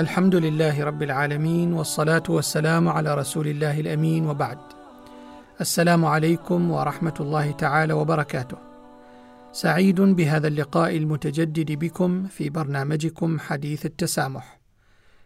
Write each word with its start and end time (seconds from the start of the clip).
الحمد 0.00 0.34
لله 0.34 0.84
رب 0.84 1.02
العالمين 1.02 1.72
والصلاة 1.72 2.22
والسلام 2.28 2.88
على 2.88 3.14
رسول 3.14 3.48
الله 3.48 3.80
الأمين 3.80 4.26
وبعد. 4.26 4.58
السلام 5.60 6.04
عليكم 6.04 6.70
ورحمة 6.70 7.14
الله 7.20 7.50
تعالى 7.50 7.92
وبركاته. 7.92 8.58
سعيد 9.52 10.00
بهذا 10.00 10.48
اللقاء 10.48 10.96
المتجدد 10.96 11.72
بكم 11.72 12.26
في 12.26 12.50
برنامجكم 12.50 13.38
حديث 13.38 13.86
التسامح. 13.86 14.60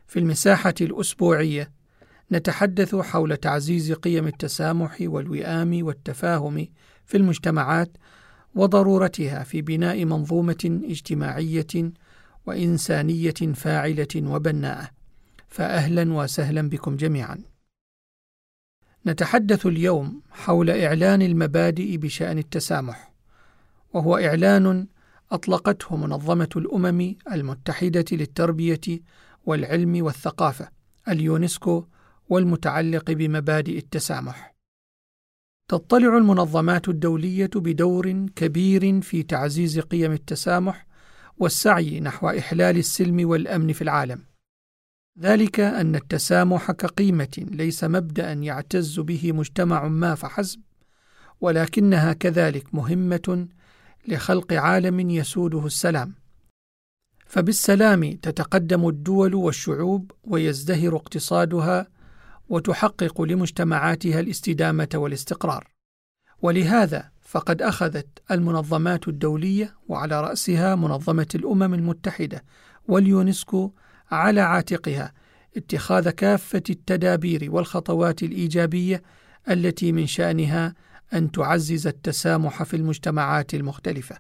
في 0.07 0.19
المساحة 0.19 0.75
الأسبوعية 0.81 1.71
نتحدث 2.33 2.95
حول 2.95 3.37
تعزيز 3.37 3.93
قيم 3.93 4.27
التسامح 4.27 4.97
والوئام 5.01 5.87
والتفاهم 5.87 6.67
في 7.07 7.17
المجتمعات 7.17 7.97
وضرورتها 8.55 9.43
في 9.43 9.63
بناء 9.63 10.05
منظومة 10.05 10.81
اجتماعية 10.85 11.93
وإنسانية 12.47 13.55
فاعلة 13.55 14.09
وبناءه 14.17 14.91
فاهلا 15.49 16.13
وسهلا 16.13 16.69
بكم 16.69 16.97
جميعا. 16.97 17.43
نتحدث 19.07 19.67
اليوم 19.67 20.23
حول 20.31 20.71
إعلان 20.71 21.23
المبادئ 21.23 21.97
بشأن 21.97 22.39
التسامح 22.39 23.13
وهو 23.93 24.17
إعلان 24.17 24.87
أطلقته 25.33 25.97
منظمة 25.97 26.49
الأمم 26.57 27.15
المتحدة 27.33 28.05
للتربية 28.13 29.01
والعلم 29.47 30.05
والثقافة 30.05 30.69
اليونسكو 31.09 31.87
والمتعلق 32.29 33.11
بمبادئ 33.11 33.79
التسامح. 33.79 34.55
تطلع 35.69 36.19
المنظمات 36.19 36.89
الدولية 36.89 37.51
بدور 37.55 38.27
كبير 38.37 39.01
في 39.01 39.23
تعزيز 39.23 39.79
قيم 39.79 40.13
التسامح 40.13 40.84
والسعي 41.37 42.01
نحو 42.01 42.29
إحلال 42.29 42.79
السلم 42.79 43.29
والأمن 43.29 43.73
في 43.73 43.83
العالم. 43.83 44.25
ذلك 45.21 45.61
أن 45.61 45.95
التسامح 45.95 46.73
كقيمة 46.73 47.47
ليس 47.51 47.85
مبدأ 47.85 48.33
يعتز 48.33 49.01
به 49.01 49.33
مجتمع 49.33 49.89
ما 49.89 50.15
فحسب 50.15 50.61
ولكنها 51.41 52.13
كذلك 52.13 52.75
مهمة 52.75 53.49
لخلق 54.09 54.53
عالم 54.53 55.11
يسوده 55.11 55.67
السلام. 55.67 56.15
فبالسلام 57.27 58.13
تتقدم 58.13 58.89
الدول 58.89 59.35
والشعوب 59.35 60.13
ويزدهر 60.25 60.97
اقتصادها 60.97 61.87
وتحقق 62.49 63.23
لمجتمعاتها 63.23 64.21
الاستدامة 64.21 64.89
والاستقرار. 64.95 65.69
ولهذا 66.43 67.14
فقد 67.35 67.63
أخذت 67.63 68.07
المنظمات 68.31 69.09
الدولية 69.09 69.75
وعلى 69.89 70.21
رأسها 70.21 70.75
منظمة 70.75 71.27
الأمم 71.35 71.75
المتحدة 71.75 72.45
واليونسكو 72.89 73.73
على 74.11 74.41
عاتقها 74.41 75.13
اتخاذ 75.57 76.11
كافة 76.11 76.63
التدابير 76.71 77.49
والخطوات 77.51 78.23
الإيجابية 78.23 79.03
التي 79.51 79.93
من 79.93 80.07
شأنها 80.07 80.75
أن 81.15 81.31
تعزز 81.31 81.87
التسامح 81.87 82.63
في 82.63 82.77
المجتمعات 82.77 83.55
المختلفة. 83.55 84.17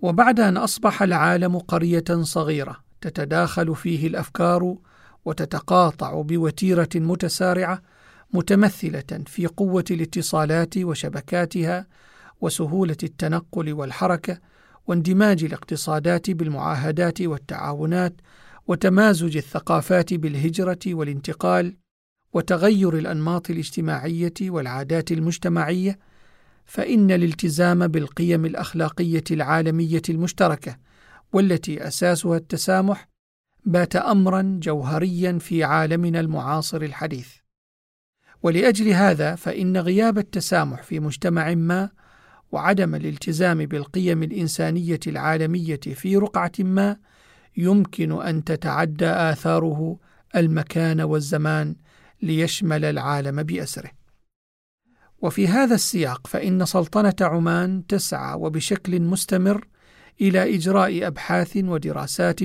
وبعد 0.00 0.40
أن 0.40 0.56
أصبح 0.56 1.02
العالم 1.02 1.58
قرية 1.58 2.04
صغيرة 2.22 2.76
تتداخل 3.00 3.76
فيه 3.76 4.06
الأفكار 4.06 4.76
وتتقاطع 5.24 6.22
بوتيرة 6.22 6.88
متسارعة 6.94 7.82
متمثلة 8.32 9.24
في 9.26 9.46
قوة 9.46 9.84
الاتصالات 9.90 10.78
وشبكاتها 10.78 11.86
وسهولة 12.40 12.96
التنقل 13.02 13.72
والحركة 13.72 14.38
واندماج 14.86 15.44
الاقتصادات 15.44 16.30
بالمعاهدات 16.30 17.22
والتعاونات 17.22 18.14
وتمازج 18.66 19.36
الثقافات 19.36 20.14
بالهجرة 20.14 20.78
والانتقال 20.86 21.76
وتغير 22.32 22.98
الأنماط 22.98 23.50
الاجتماعية 23.50 24.34
والعادات 24.42 25.12
المجتمعية 25.12 25.98
فإن 26.64 27.10
الالتزام 27.10 27.86
بالقيم 27.86 28.44
الأخلاقية 28.44 29.24
العالمية 29.30 30.02
المشتركة 30.08 30.76
والتي 31.32 31.88
أساسها 31.88 32.36
التسامح 32.36 33.08
بات 33.64 33.96
امرا 33.96 34.60
جوهريا 34.62 35.38
في 35.38 35.64
عالمنا 35.64 36.20
المعاصر 36.20 36.82
الحديث. 36.82 37.28
ولأجل 38.42 38.88
هذا 38.88 39.34
فإن 39.34 39.76
غياب 39.76 40.18
التسامح 40.18 40.82
في 40.82 41.00
مجتمع 41.00 41.54
ما 41.54 41.90
وعدم 42.52 42.94
الالتزام 42.94 43.66
بالقيم 43.66 44.22
الإنسانية 44.22 45.00
العالمية 45.06 45.80
في 45.80 46.16
رقعة 46.16 46.52
ما 46.58 46.96
يمكن 47.56 48.22
أن 48.22 48.44
تتعدى 48.44 49.06
آثاره 49.06 49.98
المكان 50.36 51.00
والزمان 51.00 51.76
ليشمل 52.22 52.84
العالم 52.84 53.42
بأسره. 53.42 53.90
وفي 55.22 55.48
هذا 55.48 55.74
السياق 55.74 56.26
فإن 56.26 56.64
سلطنة 56.64 57.14
عمان 57.20 57.86
تسعى 57.86 58.34
وبشكل 58.34 59.00
مستمر 59.00 59.68
إلى 60.20 60.54
إجراء 60.54 61.06
أبحاث 61.06 61.56
ودراسات 61.56 62.40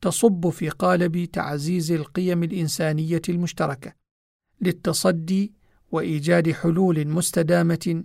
تصب 0.00 0.48
في 0.48 0.68
قالب 0.68 1.24
تعزيز 1.24 1.92
القيم 1.92 2.42
الإنسانية 2.42 3.22
المشتركة. 3.28 4.05
للتصدي 4.60 5.52
وإيجاد 5.92 6.52
حلول 6.52 7.08
مستدامة 7.08 8.04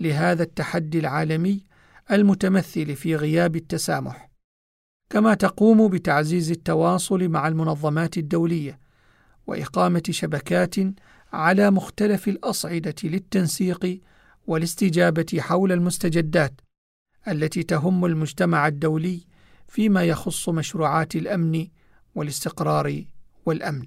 لهذا 0.00 0.42
التحدي 0.42 0.98
العالمي 0.98 1.64
المتمثل 2.10 2.96
في 2.96 3.16
غياب 3.16 3.56
التسامح. 3.56 4.30
كما 5.10 5.34
تقوم 5.34 5.88
بتعزيز 5.88 6.50
التواصل 6.50 7.28
مع 7.28 7.48
المنظمات 7.48 8.18
الدولية 8.18 8.78
وإقامة 9.46 10.02
شبكات 10.10 10.74
على 11.32 11.70
مختلف 11.70 12.28
الأصعدة 12.28 12.94
للتنسيق 13.04 14.00
والاستجابة 14.46 15.26
حول 15.38 15.72
المستجدات 15.72 16.60
التي 17.28 17.62
تهم 17.62 18.04
المجتمع 18.04 18.66
الدولي 18.66 19.20
فيما 19.68 20.04
يخص 20.04 20.48
مشروعات 20.48 21.16
الأمن 21.16 21.66
والاستقرار 22.14 23.04
والأمن. 23.46 23.86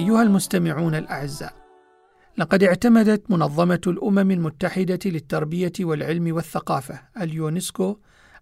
أيها 0.00 0.22
المستمعون 0.22 0.94
الأعزاء، 0.94 1.52
لقد 2.38 2.62
اعتمدت 2.62 3.30
منظمة 3.30 3.80
الأمم 3.86 4.30
المتحدة 4.30 4.98
للتربية 5.04 5.72
والعلم 5.80 6.34
والثقافة 6.34 7.00
اليونسكو 7.20 7.98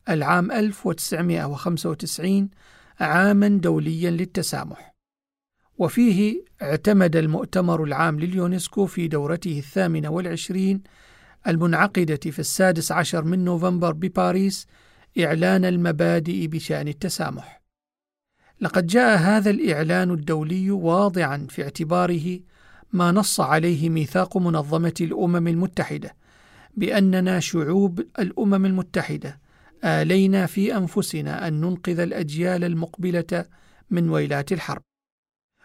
العام 0.09 0.53
1995 0.53 2.51
عاما 3.01 3.49
دوليا 3.49 4.11
للتسامح. 4.11 4.95
وفيه 5.79 6.45
اعتمد 6.63 7.17
المؤتمر 7.17 7.85
العام 7.85 8.21
لليونسكو 8.21 8.87
في 8.87 9.09
دورته 9.09 9.59
الثامنة 9.59 10.09
والعشرين 10.09 10.83
المنعقدة 11.47 12.31
في 12.31 12.39
السادس 12.39 12.93
عشر 12.93 13.25
من 13.25 13.45
نوفمبر 13.45 13.93
بباريس 13.93 14.67
إعلان 15.21 15.65
المبادئ 15.65 16.47
بشأن 16.47 16.89
التسامح. 16.89 17.58
لقد 18.61 18.87
جاء 18.87 19.19
هذا 19.19 19.51
الإعلان 19.51 20.11
الدولي 20.11 20.71
واضعا 20.71 21.47
في 21.51 21.63
اعتباره 21.63 22.41
ما 22.93 23.13
نص 23.13 23.41
عليه 23.41 23.91
ميثاق 23.91 24.37
منظمة 24.37 24.95
الأمم 25.01 25.49
المتحدة 25.49 26.17
بأننا 26.77 27.41
شعوب 27.41 28.01
الأمم 28.19 28.67
المتحدة 28.67 29.41
آلينا 29.85 30.47
في 30.47 30.77
أنفسنا 30.77 31.49
أن 31.49 31.61
ننقذ 31.61 32.01
الأجيال 32.01 32.65
المقبلة 32.65 33.45
من 33.91 34.11
ويلات 34.11 34.53
الحرب 34.53 34.83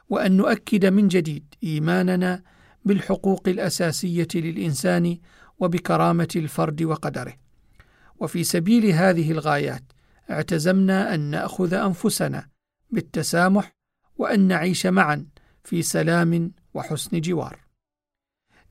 وأن 0.09 0.37
نؤكد 0.37 0.85
من 0.85 1.07
جديد 1.07 1.55
إيماننا 1.63 2.43
بالحقوق 2.85 3.47
الأساسية 3.47 4.27
للإنسان 4.35 5.17
وبكرامة 5.59 6.27
الفرد 6.35 6.83
وقدره. 6.83 7.33
وفي 8.19 8.43
سبيل 8.43 8.85
هذه 8.85 9.31
الغايات 9.31 9.83
اعتزمنا 10.31 11.15
أن 11.15 11.19
نأخذ 11.19 11.73
أنفسنا 11.73 12.52
بالتسامح 12.93 13.75
وأن 14.17 14.47
نعيش 14.47 14.85
معا 14.85 15.25
في 15.63 15.81
سلام 15.81 16.51
وحسن 16.73 17.21
جوار 17.21 17.59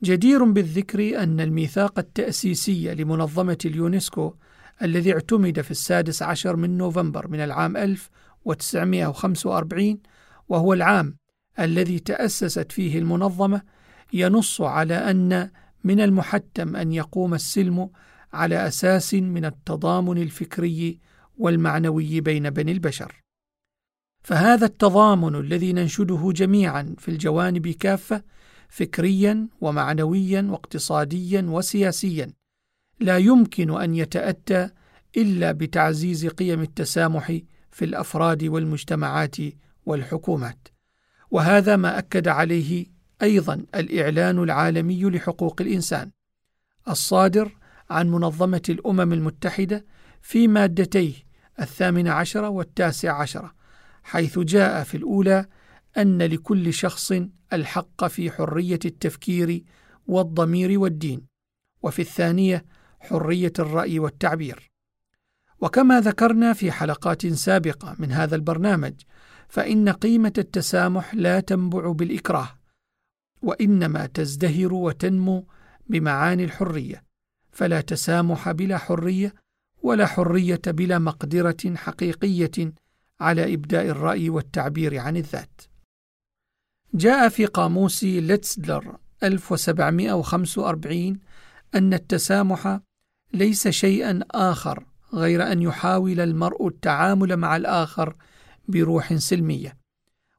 جدير 0.04 0.44
بالذكر 0.44 1.22
أن 1.22 1.40
الميثاق 1.40 1.98
التأسيسي 1.98 2.94
لمنظمة 2.94 3.58
اليونسكو 3.64 4.34
الذي 4.82 5.12
اعتمد 5.12 5.60
في 5.60 5.70
السادس 5.70 6.22
عشر 6.22 6.56
من 6.56 6.78
نوفمبر 6.78 7.28
من 7.28 7.40
العام 7.40 7.76
1945 7.76 9.98
وهو 10.48 10.72
العام 10.72 11.16
الذي 11.58 11.98
تأسست 11.98 12.72
فيه 12.72 12.98
المنظمة 12.98 13.62
ينص 14.12 14.60
على 14.60 14.94
أن 14.94 15.50
من 15.84 16.00
المحتم 16.00 16.76
أن 16.76 16.92
يقوم 16.92 17.34
السلم 17.34 17.90
على 18.32 18.66
أساس 18.66 19.14
من 19.14 19.44
التضامن 19.44 20.22
الفكري 20.22 20.98
والمعنوي 21.38 22.20
بين 22.20 22.50
بني 22.50 22.72
البشر. 22.72 23.21
فهذا 24.22 24.66
التضامن 24.66 25.34
الذي 25.34 25.72
ننشده 25.72 26.32
جميعا 26.34 26.94
في 26.98 27.10
الجوانب 27.10 27.68
كافة 27.68 28.22
فكريا 28.68 29.48
ومعنويا 29.60 30.46
واقتصاديا 30.50 31.42
وسياسيا 31.48 32.32
لا 33.00 33.18
يمكن 33.18 33.80
أن 33.80 33.94
يتأتى 33.94 34.68
إلا 35.16 35.52
بتعزيز 35.52 36.26
قيم 36.26 36.60
التسامح 36.60 37.38
في 37.70 37.84
الأفراد 37.84 38.44
والمجتمعات 38.44 39.36
والحكومات. 39.86 40.68
وهذا 41.30 41.76
ما 41.76 41.98
أكد 41.98 42.28
عليه 42.28 42.86
أيضا 43.22 43.64
الإعلان 43.74 44.38
العالمي 44.38 45.04
لحقوق 45.04 45.60
الإنسان 45.60 46.10
الصادر 46.88 47.52
عن 47.90 48.10
منظمة 48.10 48.62
الأمم 48.68 49.12
المتحدة 49.12 49.84
في 50.22 50.48
مادتيه 50.48 51.14
الثامن 51.60 52.08
عشر 52.08 52.44
والتاسع 52.44 53.20
عشر. 53.20 53.52
حيث 54.02 54.38
جاء 54.38 54.84
في 54.84 54.96
الأولى 54.96 55.46
أن 55.98 56.22
لكل 56.22 56.72
شخص 56.72 57.12
الحق 57.52 58.06
في 58.06 58.30
حرية 58.30 58.78
التفكير 58.84 59.64
والضمير 60.06 60.78
والدين 60.78 61.26
وفي 61.82 62.02
الثانية 62.02 62.64
حرية 63.00 63.52
الرأي 63.58 63.98
والتعبير. 63.98 64.70
وكما 65.60 66.00
ذكرنا 66.00 66.52
في 66.52 66.72
حلقات 66.72 67.26
سابقة 67.26 67.96
من 67.98 68.12
هذا 68.12 68.36
البرنامج 68.36 68.94
فإن 69.48 69.88
قيمة 69.88 70.32
التسامح 70.38 71.14
لا 71.14 71.40
تنبع 71.40 71.92
بالإكراه 71.92 72.48
وإنما 73.42 74.06
تزدهر 74.06 74.74
وتنمو 74.74 75.46
بمعاني 75.86 76.44
الحرية. 76.44 77.04
فلا 77.52 77.80
تسامح 77.80 78.50
بلا 78.50 78.78
حرية 78.78 79.34
ولا 79.82 80.06
حرية 80.06 80.60
بلا 80.66 80.98
مقدرة 80.98 81.74
حقيقية 81.74 82.72
على 83.22 83.54
إبداء 83.54 83.86
الرأي 83.86 84.28
والتعبير 84.28 84.98
عن 84.98 85.16
الذات. 85.16 85.60
جاء 86.94 87.28
في 87.28 87.46
قاموس 87.46 88.04
ليتسلر 88.04 88.96
1745 89.22 91.18
أن 91.74 91.94
التسامح 91.94 92.80
ليس 93.32 93.68
شيئا 93.68 94.20
آخر 94.30 94.86
غير 95.14 95.52
أن 95.52 95.62
يحاول 95.62 96.20
المرء 96.20 96.66
التعامل 96.66 97.36
مع 97.36 97.56
الآخر 97.56 98.16
بروح 98.68 99.14
سلمية، 99.14 99.76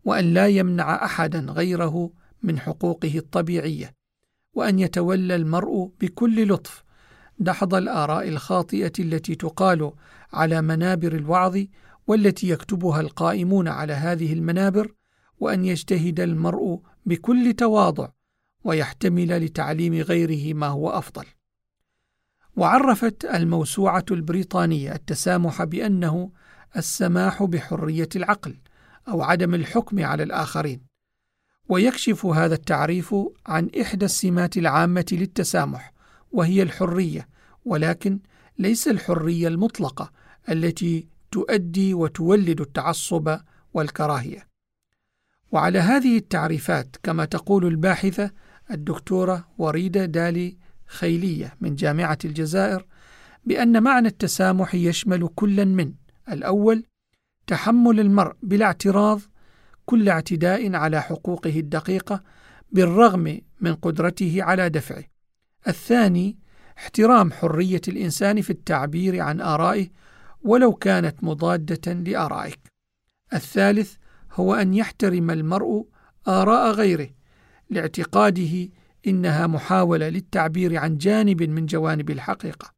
وأن 0.05 0.33
لا 0.33 0.47
يمنع 0.47 1.05
أحدا 1.05 1.39
غيره 1.39 2.11
من 2.43 2.59
حقوقه 2.59 3.17
الطبيعية، 3.17 3.93
وأن 4.53 4.79
يتولى 4.79 5.35
المرء 5.35 5.91
بكل 6.01 6.47
لطف 6.53 6.83
دحض 7.39 7.75
الآراء 7.75 8.27
الخاطئة 8.27 8.91
التي 8.99 9.35
تقال 9.35 9.91
على 10.33 10.61
منابر 10.61 11.15
الوعظ 11.15 11.57
والتي 12.07 12.49
يكتبها 12.49 13.01
القائمون 13.01 13.67
على 13.67 13.93
هذه 13.93 14.33
المنابر 14.33 14.93
وأن 15.39 15.65
يجتهد 15.65 16.19
المرء 16.19 16.79
بكل 17.05 17.53
تواضع 17.53 18.09
ويحتمل 18.63 19.45
لتعليم 19.45 19.93
غيره 19.93 20.53
ما 20.53 20.67
هو 20.67 20.89
أفضل. 20.89 21.25
وعرفت 22.55 23.25
الموسوعة 23.25 24.05
البريطانية 24.11 24.95
التسامح 24.95 25.63
بأنه 25.63 26.31
السماح 26.77 27.43
بحرية 27.43 28.09
العقل 28.15 28.55
أو 29.07 29.21
عدم 29.21 29.53
الحكم 29.53 30.05
على 30.05 30.23
الآخرين. 30.23 30.81
ويكشف 31.69 32.25
هذا 32.25 32.55
التعريف 32.55 33.15
عن 33.45 33.69
إحدى 33.81 34.05
السمات 34.05 34.57
العامة 34.57 35.05
للتسامح 35.11 35.93
وهي 36.31 36.63
الحرية 36.63 37.27
ولكن 37.65 38.19
ليس 38.59 38.87
الحرية 38.87 39.47
المطلقة 39.47 40.11
التي 40.49 41.07
تؤدي 41.33 41.93
وتولد 41.93 42.61
التعصب 42.61 43.39
والكراهية 43.73 44.47
وعلى 45.51 45.79
هذه 45.79 46.17
التعريفات 46.17 46.95
كما 47.03 47.25
تقول 47.25 47.65
الباحثة 47.65 48.31
الدكتورة 48.71 49.47
وريدة 49.57 50.05
دالي 50.05 50.57
خيلية 50.85 51.55
من 51.61 51.75
جامعة 51.75 52.17
الجزائر 52.25 52.85
بأن 53.45 53.83
معنى 53.83 54.07
التسامح 54.07 54.75
يشمل 54.75 55.29
كلا 55.35 55.65
من 55.65 55.93
الأول 56.31 56.83
تحمل 57.47 57.99
المرء 57.99 58.35
بلا 58.43 58.65
اعتراض 58.65 59.21
كل 59.85 60.09
اعتداء 60.09 60.75
على 60.75 61.01
حقوقه 61.01 61.59
الدقيقة 61.59 62.23
بالرغم 62.71 63.41
من 63.61 63.75
قدرته 63.75 64.43
على 64.43 64.69
دفعه. 64.69 65.03
الثاني 65.67 66.37
احترام 66.77 67.31
حرية 67.31 67.81
الإنسان 67.87 68.41
في 68.41 68.49
التعبير 68.49 69.21
عن 69.21 69.41
آرائه 69.41 69.89
ولو 70.43 70.73
كانت 70.73 71.23
مضادة 71.23 71.93
لآرائك. 71.93 72.59
الثالث 73.33 73.95
هو 74.31 74.53
أن 74.53 74.73
يحترم 74.73 75.31
المرء 75.31 75.85
آراء 76.27 76.71
غيره 76.71 77.09
لاعتقاده 77.69 78.69
إنها 79.07 79.47
محاولة 79.47 80.09
للتعبير 80.09 80.77
عن 80.77 80.97
جانب 80.97 81.43
من 81.43 81.65
جوانب 81.65 82.09
الحقيقة 82.09 82.71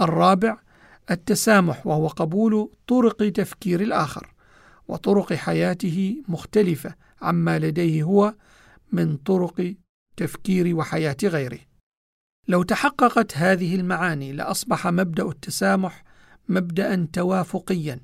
الرابع 0.00 0.58
التسامح 1.10 1.86
وهو 1.86 2.08
قبول 2.08 2.70
طرق 2.86 3.28
تفكير 3.28 3.80
الآخر 3.80 4.34
وطرق 4.88 5.32
حياته 5.32 6.22
مختلفة 6.28 6.94
عما 7.22 7.58
لديه 7.58 8.02
هو 8.02 8.34
من 8.92 9.16
طرق 9.16 9.74
تفكير 10.16 10.76
وحياة 10.76 11.16
غيره 11.24 11.58
لو 12.48 12.62
تحققت 12.62 13.36
هذه 13.36 13.74
المعاني 13.74 14.32
لأصبح 14.32 14.86
مبدأ 14.86 15.28
التسامح 15.28 16.04
مبدا 16.48 17.08
توافقيا. 17.12 18.00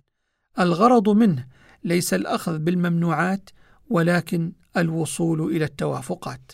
الغرض 0.61 1.09
منه 1.09 1.47
ليس 1.85 2.15
الأخذ 2.15 2.59
بالممنوعات 2.59 3.51
ولكن 3.91 4.53
الوصول 4.77 5.41
إلى 5.57 5.65
التوافقات. 5.65 6.53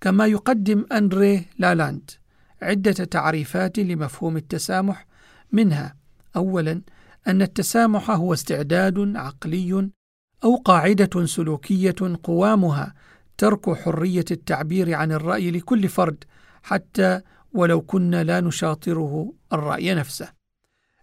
كما 0.00 0.26
يقدم 0.26 0.86
أندري 0.92 1.46
لالاند 1.58 2.10
عدة 2.62 2.92
تعريفات 2.92 3.78
لمفهوم 3.78 4.36
التسامح. 4.36 5.06
منها 5.52 5.96
اولا 6.36 6.82
أن 7.26 7.42
التسامح 7.42 8.10
هو 8.10 8.32
استعداد 8.32 9.16
عقلي 9.16 9.90
أو 10.44 10.56
قاعدة 10.56 11.26
سلوكية 11.26 11.94
قوامها 12.22 12.94
ترك 13.38 13.70
حرية 13.70 14.24
التعبير 14.30 14.94
عن 14.94 15.12
الرأي 15.12 15.50
لكل 15.50 15.88
فرد 15.88 16.24
حتى 16.62 17.20
ولو 17.52 17.80
كنا 17.80 18.24
لا 18.24 18.40
نشاطره 18.40 19.32
الرأي 19.52 19.94
نفسه. 19.94 20.41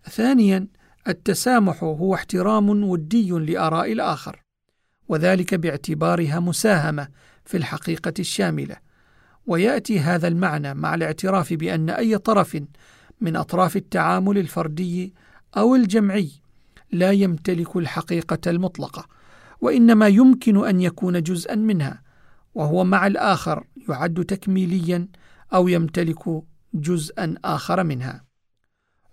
ثانيا 0.09 0.67
التسامح 1.07 1.83
هو 1.83 2.15
احترام 2.15 2.83
ودي 2.83 3.29
لآراء 3.31 3.91
الآخر 3.91 4.43
وذلك 5.07 5.55
باعتبارها 5.55 6.39
مساهمة 6.39 7.07
في 7.45 7.57
الحقيقة 7.57 8.13
الشاملة. 8.19 8.75
ويأتي 9.47 9.99
هذا 9.99 10.27
المعنى 10.27 10.73
مع 10.73 10.95
الاعتراف 10.95 11.53
بأن 11.53 11.89
أي 11.89 12.17
طرف 12.17 12.63
من 13.21 13.35
أطراف 13.35 13.75
التعامل 13.75 14.37
الفردي 14.37 15.13
أو 15.57 15.75
الجمعي 15.75 16.31
لا 16.91 17.11
يمتلك 17.11 17.75
الحقيقة 17.75 18.39
المطلقة 18.47 19.05
وإنما 19.61 20.07
يمكن 20.07 20.65
أن 20.65 20.81
يكون 20.81 21.23
جزءا 21.23 21.55
منها 21.55 22.01
وهو 22.55 22.83
مع 22.83 23.07
الآخر 23.07 23.67
يعد 23.89 24.25
تكميليا 24.25 25.07
أو 25.53 25.67
يمتلك 25.67 26.43
جزءا 26.73 27.35
آخر 27.45 27.83
منها. 27.83 28.25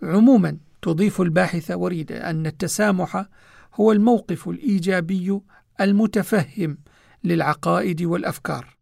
عموما 0.03 0.57
تضيف 0.83 1.21
الباحثة 1.21 1.77
وريدة 1.77 2.31
أن 2.31 2.47
التسامح 2.47 3.27
هو 3.75 3.93
الموقف 3.93 4.49
الإيجابي 4.49 5.41
المتفهم 5.81 6.79
للعقائد 7.25 8.03
والأفكار 8.03 8.77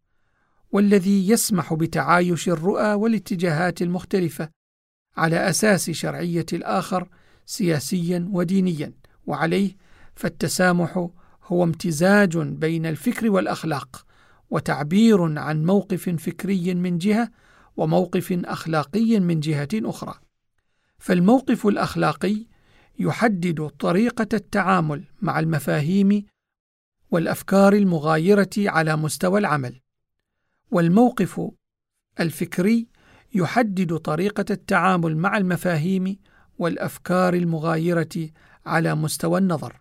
والذي 0.73 1.29
يسمح 1.29 1.75
بتعايش 1.75 2.49
الرؤى 2.49 2.95
والاتجاهات 2.95 3.83
المختلفة 3.83 4.49
على 5.17 5.49
أساس 5.49 5.91
شرعية 5.91 6.47
الآخر 6.53 7.09
سياسيا 7.47 8.29
ودينيا 8.33 8.93
وعليه 9.27 9.77
فالتسامح 10.15 11.09
هو 11.45 11.65
امتزاج 11.65 12.39
بين 12.39 12.87
الفكر 12.87 13.31
والأخلاق 13.31 14.07
وتعبير 14.51 15.39
عن 15.39 15.65
موقف 15.65 16.09
فكري 16.09 16.75
من 16.75 16.99
جهة 16.99 17.31
وموقف 17.77 18.33
أخلاقي 18.45 19.21
من 19.21 19.41
جهة 19.41 19.69
أخرى. 19.75 20.15
فالموقف 21.04 21.66
الأخلاقي 21.66 22.46
يحدد 22.99 23.66
طريقة 23.66 24.28
التعامل 24.32 25.04
مع 25.23 25.38
المفاهيم 25.40 26.26
والأفكار 27.11 27.73
المغايرة 27.73 28.50
على 28.58 28.96
مستوى 28.96 29.40
العمل. 29.40 29.80
والموقف 30.70 31.40
الفكري 32.20 32.88
يحدد 33.34 33.96
طريقة 33.96 34.44
التعامل 34.50 35.16
مع 35.16 35.37
المفاهيم 35.37 36.16
والأفكار 36.58 37.34
المغايرة 37.34 38.30
على 38.66 38.94
مستوى 38.94 39.38
النظر. 39.38 39.80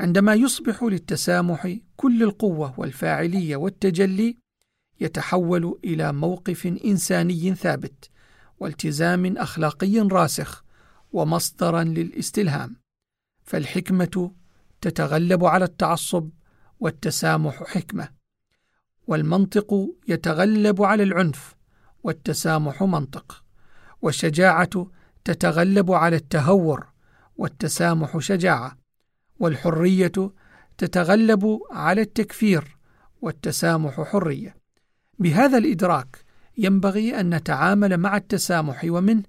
عندما 0.00 0.34
يصبح 0.34 0.82
للتسامح 0.82 1.76
كل 1.96 2.22
القوة 2.22 2.80
والفاعلية 2.80 3.56
والتجلي 3.56 4.36
يتحول 5.00 5.78
إلى 5.84 6.12
موقف 6.12 6.66
إنساني 6.66 7.54
ثابت 7.54 8.10
والتزام 8.60 9.36
أخلاقي 9.36 9.98
راسخ 9.98 10.64
ومصدرا 11.12 11.84
للاستلهام 11.84 12.76
فالحكمة 13.44 14.32
تتغلب 14.80 15.44
على 15.44 15.64
التعصب 15.64 16.30
والتسامح 16.80 17.62
حكمة 17.62 18.08
والمنطق 19.06 19.88
يتغلب 20.08 20.82
على 20.82 21.02
العنف 21.02 21.54
والتسامح 22.02 22.82
منطق 22.82 23.44
والشجاعة 24.02 24.86
تتغلب 25.24 25.92
على 25.92 26.16
التهور 26.16 26.86
والتسامح 27.36 28.18
شجاعة 28.18 28.78
والحرية 29.38 30.12
تتغلب 30.78 31.60
على 31.70 32.00
التكفير 32.00 32.76
والتسامح 33.22 34.00
حرية. 34.00 34.56
بهذا 35.18 35.58
الإدراك 35.58 36.24
ينبغي 36.58 37.20
أن 37.20 37.34
نتعامل 37.34 37.96
مع 37.96 38.16
التسامح 38.16 38.84
ومنه 38.84 39.22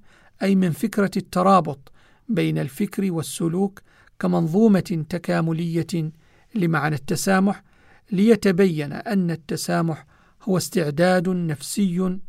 أي 0.43 0.55
من 0.55 0.71
فكرة 0.71 1.11
الترابط 1.17 1.91
بين 2.29 2.57
الفكر 2.57 3.11
والسلوك 3.11 3.81
كمنظومة 4.19 5.05
تكاملية 5.09 6.11
لمعنى 6.55 6.95
التسامح 6.95 7.63
ليتبين 8.11 8.93
أن 8.93 9.31
التسامح 9.31 10.05
هو 10.43 10.57
استعداد 10.57 11.29
نفسي 11.29 12.19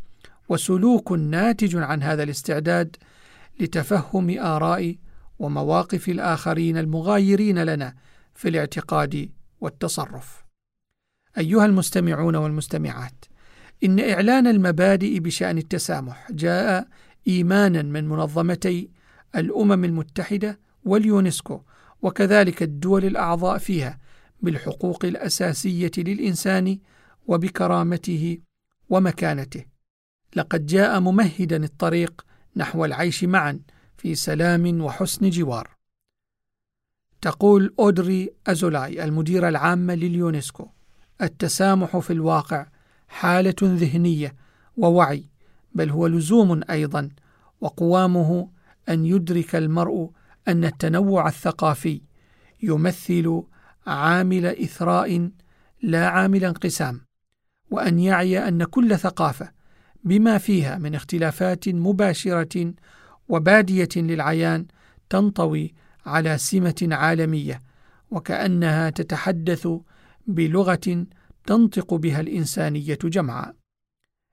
وسلوك 0.48 1.12
ناتج 1.12 1.76
عن 1.76 2.02
هذا 2.02 2.22
الاستعداد 2.22 2.96
لتفهم 3.60 4.38
آراء 4.38 4.96
ومواقف 5.38 6.08
الآخرين 6.08 6.76
المغايرين 6.78 7.58
لنا 7.58 7.94
في 8.34 8.48
الاعتقاد 8.48 9.30
والتصرف. 9.60 10.44
أيها 11.38 11.66
المستمعون 11.66 12.36
والمستمعات 12.36 13.24
إن 13.84 14.00
إعلان 14.00 14.46
المبادئ 14.46 15.18
بشأن 15.18 15.58
التسامح 15.58 16.32
جاء 16.32 16.88
إيمانا 17.28 17.82
من 17.82 18.08
منظمتي 18.08 18.90
الأمم 19.36 19.84
المتحدة 19.84 20.60
واليونسكو 20.84 21.60
وكذلك 22.02 22.62
الدول 22.62 23.04
الأعضاء 23.04 23.58
فيها 23.58 23.98
بالحقوق 24.40 25.04
الأساسية 25.04 25.90
للإنسان 25.98 26.78
وبكرامته 27.26 28.38
ومكانته. 28.90 29.64
لقد 30.36 30.66
جاء 30.66 31.00
ممهدا 31.00 31.64
الطريق 31.64 32.26
نحو 32.56 32.84
العيش 32.84 33.24
معا 33.24 33.60
في 33.96 34.14
سلام 34.14 34.80
وحسن 34.80 35.30
جوار. 35.30 35.70
تقول 37.20 37.74
أودري 37.78 38.30
أزولاي 38.46 39.04
المديرة 39.04 39.48
العامة 39.48 39.94
لليونسكو 39.94 40.68
التسامح 41.22 41.98
في 41.98 42.12
الواقع 42.12 42.66
حالة 43.12 43.54
ذهنية 43.62 44.34
ووعي 44.76 45.24
بل 45.74 45.90
هو 45.90 46.06
لزوم 46.06 46.60
أيضا 46.70 47.08
وقوامه 47.60 48.48
أن 48.88 49.06
يدرك 49.06 49.56
المرء 49.56 50.10
أن 50.48 50.64
التنوع 50.64 51.28
الثقافي 51.28 52.00
يمثل 52.62 53.42
عامل 53.86 54.46
إثراء 54.46 55.30
لا 55.82 56.08
عامل 56.08 56.44
انقسام 56.44 57.00
وأن 57.70 57.98
يعي 57.98 58.48
أن 58.48 58.64
كل 58.64 58.98
ثقافة 58.98 59.50
بما 60.04 60.38
فيها 60.38 60.78
من 60.78 60.94
اختلافات 60.94 61.68
مباشرة 61.68 62.74
وبادية 63.28 63.88
للعيان 63.96 64.66
تنطوي 65.10 65.74
على 66.06 66.38
سمة 66.38 66.88
عالمية 66.92 67.62
وكأنها 68.10 68.90
تتحدث 68.90 69.68
بلغة 70.26 71.06
تنطق 71.46 71.94
بها 71.94 72.20
الإنسانية 72.20 72.98
جمعاء. 73.04 73.54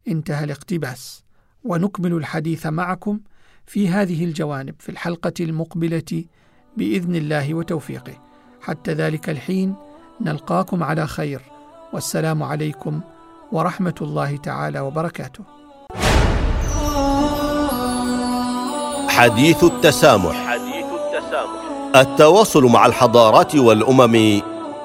انتهى 0.07 0.43
الاقتباس، 0.43 1.23
ونكمل 1.63 2.13
الحديث 2.13 2.65
معكم 2.65 3.19
في 3.65 3.87
هذه 3.89 4.25
الجوانب 4.25 4.75
في 4.79 4.89
الحلقة 4.89 5.33
المقبلة 5.39 6.23
بإذن 6.77 7.15
الله 7.15 7.53
وتوفيقه. 7.53 8.13
حتى 8.61 8.93
ذلك 8.93 9.29
الحين 9.29 9.75
نلقاكم 10.21 10.83
على 10.83 11.07
خير، 11.07 11.41
والسلام 11.93 12.43
عليكم 12.43 13.01
ورحمة 13.51 13.95
الله 14.01 14.37
تعالى 14.37 14.79
وبركاته. 14.79 15.43
حديث 19.09 19.63
التسامح 19.63 20.57
التواصل 21.95 22.63
مع 22.63 22.85
الحضارات 22.85 23.55
والأمم 23.55 24.41